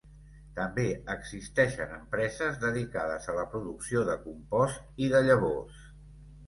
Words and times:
També 0.59 0.85
existeixen 1.15 1.93
empreses 1.97 2.57
dedicades 2.65 3.31
a 3.35 3.39
la 3.41 3.47
producció 3.55 4.03
de 4.11 4.19
compost 4.27 5.01
i 5.09 5.13
de 5.17 5.25
llavors. 5.29 5.89